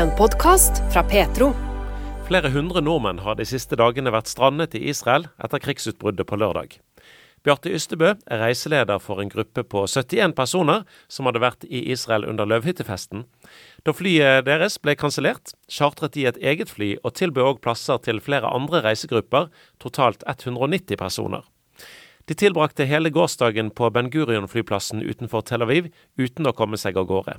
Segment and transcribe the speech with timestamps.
[0.00, 1.50] En podkast fra Petro.
[2.24, 6.78] Flere hundre nordmenn har de siste dagene vært strandet i Israel etter krigsutbruddet på lørdag.
[7.44, 12.24] Bjarte Ystebø er reiseleder for en gruppe på 71 personer som hadde vært i Israel
[12.30, 13.26] under løvhyttefesten.
[13.84, 18.24] Da flyet deres ble kansellert, chartret de et eget fly og tilbød òg plasser til
[18.24, 19.52] flere andre reisegrupper,
[19.84, 21.44] totalt 190 personer.
[22.24, 27.12] De tilbrakte hele gårsdagen på Ben Gurion-flyplassen utenfor Tel Aviv uten å komme seg av
[27.12, 27.36] gårde.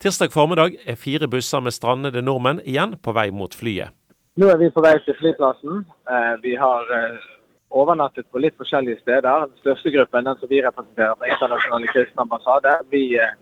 [0.00, 3.92] Tirsdag formiddag er fire busser med strandede nordmenn igjen på vei mot flyet.
[4.40, 5.82] Nå er vi på vei til flyplassen.
[6.08, 7.24] Eh, vi har eh,
[7.70, 9.48] overnattet på litt forskjellige steder.
[9.50, 13.34] Den største gruppen, den som vi representerer på Internasjonale kristne ambassade, vi eh,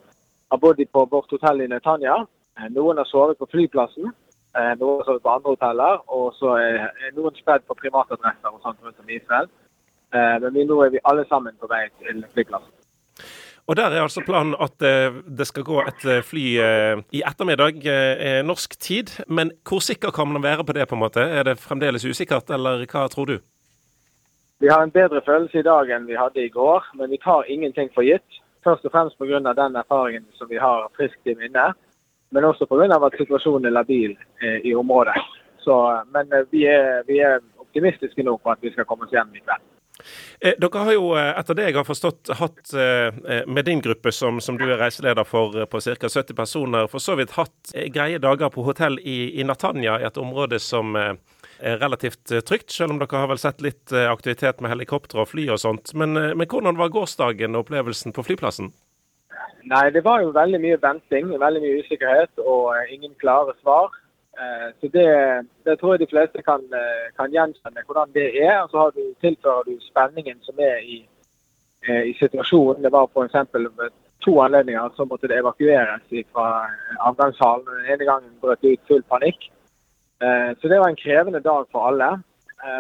[0.51, 2.17] har bodd på vårt hotell i Netanya.
[2.75, 4.11] Noen har sovet på flyplassen,
[4.81, 8.83] noen har sovet på andre hoteller, og så er noen spredd på privatadresser og sånt
[8.83, 9.47] rundt om Israel.
[10.43, 12.80] Men nå er vi alle sammen på vei til flyplassen.
[13.71, 16.45] Og Der er altså planen at eh, det skal gå et eh, fly
[17.15, 17.85] i ettermiddag
[18.43, 19.13] norsk tid.
[19.29, 20.89] Men hvor sikker kan man være på det?
[20.89, 21.21] på en måte?
[21.21, 23.37] Er det fremdeles usikkert, eller hva tror du?
[24.59, 27.47] Vi har en bedre følelse i dag enn vi hadde i går, men vi tar
[27.47, 28.41] ingenting for gitt.
[28.65, 29.39] Først og fremst pga.
[29.39, 31.71] den erfaringen som vi har friskt i minne,
[32.31, 33.07] men også pga.
[33.07, 34.19] at situasjonen er labil
[34.65, 35.15] i området.
[35.63, 39.35] Så, men vi er, vi er optimistiske nå på at vi skal komme oss gjennom
[39.35, 39.70] i kveld.
[40.41, 44.13] Eh, dere har jo, eh, etter det jeg har forstått, hatt eh, med din gruppe,
[44.13, 46.09] som, som du er reiseleder for, på ca.
[46.09, 50.59] 70 personer, for så vidt hatt greie dager på hotell i, i Natanya, et område
[50.59, 55.29] som er relativt trygt, selv om dere har vel sett litt aktivitet med helikopter og
[55.29, 55.93] fly og sånt.
[55.93, 58.73] Men, men hvordan var gårsdagen og opplevelsen på flyplassen?
[59.69, 63.93] Nei, Det var jo veldig mye venting, veldig mye usikkerhet og ingen klare svar.
[64.39, 68.63] Eh, så det, det, tror jeg de fleste kan, eh, kan gjenkjenne hvordan det er.
[68.63, 71.01] Og så du, tilfører du spenningen som er i,
[71.89, 72.83] eh, i situasjonen.
[72.85, 73.37] Det var f.eks.
[74.25, 76.47] to anledninger så måtte det evakueres fra
[77.09, 77.67] avgangshallen.
[77.67, 79.51] Den ene gangen brøt det ut full panikk.
[80.61, 82.09] Så det var en krevende dag for alle.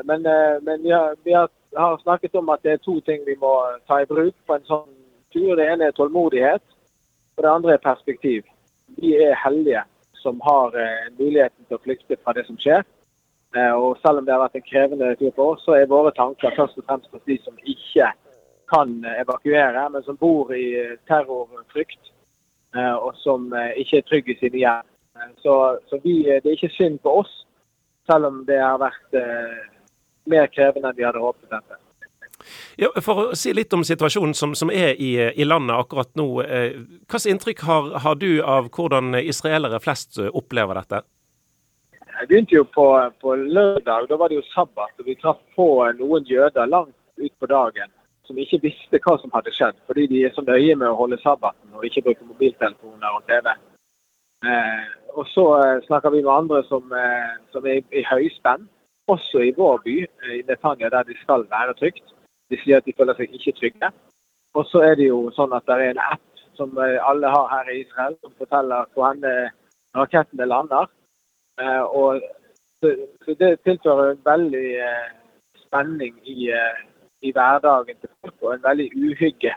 [0.05, 0.27] Men,
[0.61, 3.55] men vi, har, vi, har, snakket om at det er to ting vi må
[3.88, 4.91] ta i bruk på en sånn
[5.32, 5.56] tur.
[5.56, 6.61] Det ene er tålmodighet,
[7.37, 8.44] og det andre er perspektiv.
[9.00, 9.87] Vi er heldige
[10.22, 12.84] som har eh, muligheten til å flykte fra det som skjer.
[13.56, 16.12] Eh, og selv om det har vært en krevende tur for oss, så er våre
[16.16, 18.12] tanker først og fremst hos de som ikke
[18.70, 22.03] kan evakuere, men som bor i eh, terrorfrykt.
[22.70, 23.48] Og som
[23.82, 24.91] ikke er trygge i sine hjem.
[25.42, 25.54] Så,
[25.91, 27.32] så vi, det er ikke synd på oss,
[28.06, 29.16] selv om det har vært
[30.31, 31.50] mer krevende enn vi hadde håpet.
[31.50, 31.81] dette.
[32.76, 36.26] Ja, for å si litt om situasjonen som, som er i, i, landet akkurat nå.
[36.42, 36.76] Eh,
[37.10, 41.03] Hvilket inntrykk har, har, du av hvordan israelere flest eh, opplever dette?
[42.20, 42.86] Jeg begynte jo på,
[43.20, 44.10] på, lørdag.
[44.10, 44.92] Da var det jo sabbat.
[44.98, 47.91] og Vi traff på noen jøder langt utpå dagen
[48.28, 51.19] som ikke visste hva som hadde skjedd, fordi de er så nøye med å holde
[51.25, 53.48] sabbaten og ikke bruke mobiltelefoner og TV.
[54.47, 54.84] Eh,
[55.19, 58.69] og så eh, snakker vi med andre som, eh, som er i, i høyspenn,
[59.10, 62.06] også i vår by, eh, i Netanya, der de skal være trygt.
[62.50, 63.91] De sier at de føler seg ikke trygge.
[64.59, 67.49] Og så er det jo sånn at det er en app som eh, alle har
[67.55, 69.25] her i Israel, som forteller hvor hen
[69.97, 70.91] rakettene lander.
[71.62, 72.21] Eh, og
[72.81, 72.94] så,
[73.41, 75.09] det tilfører en veldig eh,
[75.65, 76.50] spenning i,
[77.22, 79.55] i hverdagen til folk, og en veldig uhygge.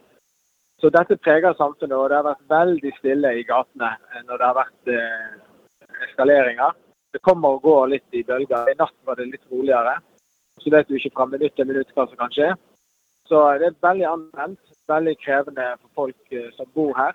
[0.82, 3.94] Så dette preger samfunnet, og det har vært veldig stille i gatene
[4.28, 4.90] når det har vært
[6.10, 6.74] eskaleringer.
[7.16, 8.68] Det kommer og går litt i bølger.
[8.68, 9.96] I natt var det litt roligere.
[10.60, 12.50] Så vet du ikke fra minutt til minutt hva som kan skje.
[13.28, 14.62] Så det er veldig anvendt.
[14.88, 17.14] Veldig krevende for folk eh, som bor her.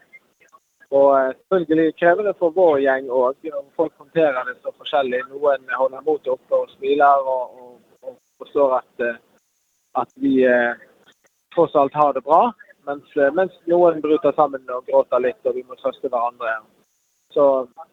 [0.90, 3.48] Og eh, selvfølgelig krevende for vår gjeng òg.
[3.76, 5.20] Folk håndterer det så forskjellig.
[5.28, 7.74] Noen holder motet oppe og smiler og, og,
[8.08, 9.20] og forstår at, eh,
[10.02, 10.80] at vi eh,
[11.54, 12.48] tross alt har det bra.
[12.88, 16.54] Mens, mens, noen bryter sammen og gråter litt, og vi må trøste hverandre.
[17.36, 17.44] Så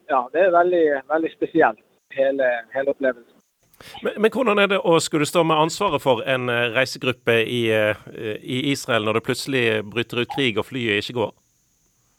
[0.08, 1.82] ja, det er veldig, veldig spesielt,
[2.16, 3.35] hele, hele opplevelsen.
[4.02, 7.62] Men, men, hvordan er det å skulle stå med ansvaret for en uh, reisegruppe i,
[7.72, 8.06] uh,
[8.40, 11.34] i, Israel når det plutselig bryter ut krig og flyet ikke går?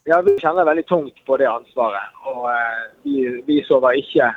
[0.08, 2.14] Ja, Vi kjenner veldig tungt på det ansvaret.
[2.30, 4.30] Og eh, vi, vi, sover ikke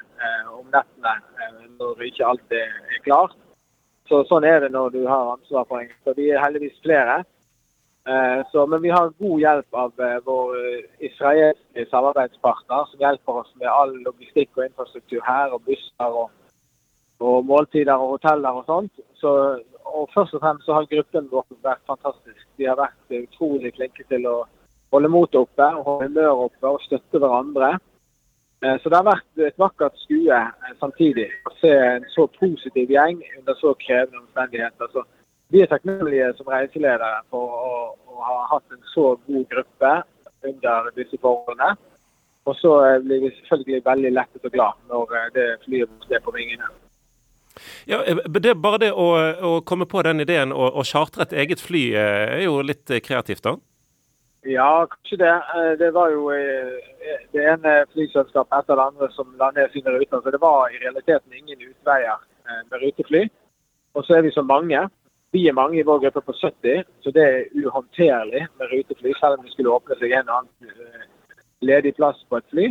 [0.52, 1.14] om nettene
[1.80, 2.74] når ikke alt er,
[3.06, 3.38] klart.
[4.10, 6.18] Så Sånn er det når du har ansvar for en gruppe.
[6.18, 7.22] Vi er heldigvis flere.
[8.52, 10.60] Så, men vi har god hjelp av vår
[11.08, 16.28] israelske samarbeidspartner, som hjelper oss med all logistikk og infrastruktur her, og busser og
[17.22, 19.04] og måltider og hoteller og sånt.
[19.22, 19.32] Så,
[19.86, 22.44] og først og fremst så har gruppen vår vært fantastisk.
[22.58, 24.42] De har vært utrolig flinke til å
[24.92, 27.76] holde motet oppe, holde humøret oppe og støtte hverandre.
[28.66, 32.92] Eh, så det har vært et vakkert skue eh, samtidig å se en så positiv
[32.94, 34.92] gjeng under så krevende omstendigheter.
[34.94, 35.06] Så
[35.52, 37.72] vi er takknemlige som reiseledere for å,
[38.12, 39.96] å ha hatt en så god gruppe
[40.52, 41.74] under disse forholdene.
[42.50, 42.72] Og så
[43.04, 46.70] blir vi selvfølgelig veldig lettet og glad når det flyet er på vingene.
[47.90, 49.08] Ja, det, bare det å,
[49.50, 53.44] å, komme på den ideen å, å chartre et eget fly er jo litt kreativt,
[53.48, 53.56] da?
[54.50, 55.34] Ja, kanskje det.
[55.78, 56.32] Det var jo
[57.34, 60.22] det ene flyselskapet etter det andre som la ned sine ruter.
[60.24, 62.18] Så det var i realiteten ingen utveier
[62.72, 63.28] med rutefly.
[63.94, 64.82] Og så er vi så mange.
[65.32, 69.38] Vi er mange i vår gruppe på 70, så det er uhåndterlig med rutefly, selv
[69.40, 71.06] om det skulle åpne seg en og annen eh,
[71.64, 72.66] ledig plass på et fly.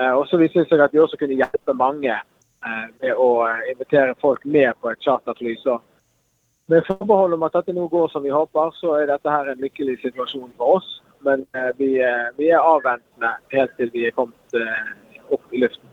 [0.00, 2.18] Eh, og så viste det seg at vi også kunne hjelpe mange
[2.66, 3.30] eh, med å
[3.72, 5.56] invitere folk med på et charterfly.
[5.62, 5.80] Så
[6.70, 9.62] med forbehold om at dette nå går som vi håper, så er dette her en
[9.62, 10.90] lykkelig situasjon for oss.
[11.26, 11.42] Men
[11.76, 11.98] vi,
[12.38, 14.54] vi er avventende helt til vi er kommet
[15.28, 15.89] opp i luften.